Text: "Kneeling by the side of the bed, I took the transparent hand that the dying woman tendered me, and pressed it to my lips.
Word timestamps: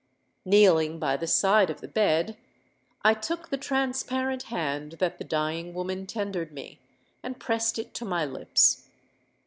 "Kneeling 0.45 0.97
by 0.97 1.15
the 1.15 1.27
side 1.27 1.69
of 1.69 1.79
the 1.79 1.87
bed, 1.87 2.35
I 3.03 3.13
took 3.13 3.49
the 3.49 3.57
transparent 3.59 4.41
hand 4.49 4.93
that 4.93 5.19
the 5.19 5.23
dying 5.23 5.75
woman 5.75 6.07
tendered 6.07 6.51
me, 6.51 6.79
and 7.21 7.39
pressed 7.39 7.77
it 7.77 7.93
to 7.93 8.05
my 8.05 8.25
lips. 8.25 8.89